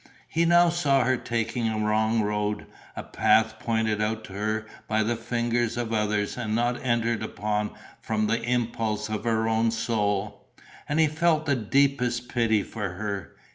He 0.27 0.45
now 0.45 0.69
saw 0.69 1.03
her 1.03 1.15
taking 1.15 1.69
a 1.69 1.77
wrong 1.77 2.23
road, 2.23 2.65
a 2.95 3.03
path 3.03 3.59
pointed 3.59 4.01
out 4.01 4.23
to 4.23 4.33
her 4.33 4.65
by 4.87 5.03
the 5.03 5.15
fingers 5.15 5.77
of 5.77 5.93
others 5.93 6.37
and 6.37 6.55
not 6.55 6.83
entered 6.83 7.21
upon 7.21 7.69
from 8.01 8.25
the 8.25 8.41
impulse 8.41 9.09
of 9.09 9.25
her 9.25 9.47
own 9.47 9.69
soul. 9.69 10.43
And 10.89 10.99
he 10.99 11.05
felt 11.05 11.45
the 11.45 11.55
deepest 11.55 12.29
pity 12.29 12.63
for 12.63 12.93
her. 12.93 13.35